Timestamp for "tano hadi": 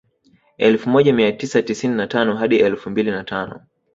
2.07-2.57